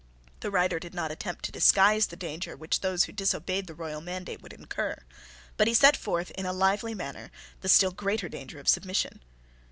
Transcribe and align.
The 0.39 0.49
writer 0.49 0.79
did 0.79 0.95
not 0.95 1.11
attempt 1.11 1.45
to 1.45 1.51
disguise 1.51 2.07
the 2.07 2.15
danger 2.15 2.55
which 2.57 2.81
those 2.81 3.03
who 3.03 3.11
disobeyed 3.11 3.67
the 3.67 3.75
royal 3.75 4.01
mandate 4.01 4.41
would 4.41 4.51
incur: 4.51 4.97
but 5.57 5.67
he 5.67 5.75
set 5.75 5.95
forth 5.95 6.31
in 6.31 6.47
a 6.47 6.53
lively 6.53 6.95
manner 6.95 7.29
the 7.59 7.69
still 7.69 7.91
greater 7.91 8.27
danger 8.27 8.59
of 8.59 8.67
submission. 8.67 9.21